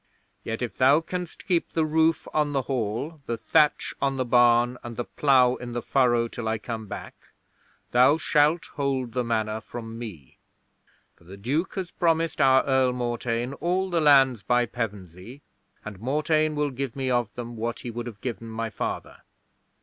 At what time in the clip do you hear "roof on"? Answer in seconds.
1.85-2.53